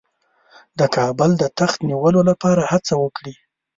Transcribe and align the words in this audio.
د 0.79 0.81
کابل 0.95 1.31
د 1.37 1.43
تخت 1.59 1.77
د 1.83 1.87
نیولو 1.89 2.21
لپاره 2.29 2.61
هڅه 2.71 2.93
وکړي. 3.03 3.35